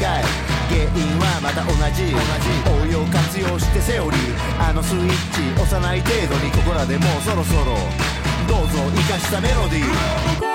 [0.00, 2.12] 原因はまた同じ。
[2.12, 4.70] 同じ応用活用してセオリー。
[4.70, 7.76] あのスイッチ押さない程度にここらでもうそろそろ。
[8.48, 10.53] どうぞ生かしたメロディー。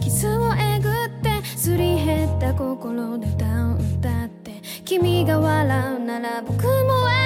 [0.00, 4.60] 傷をえぐってすり減った心で歌を歌って。
[4.84, 6.68] 君が笑うなら僕も
[7.02, 7.21] 笑う。